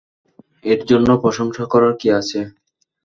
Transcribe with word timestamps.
এরজন্য 0.65 1.09
প্রশংসা 1.23 1.63
করার 1.73 1.93
কী 1.99 2.07
আছে? 2.19 2.39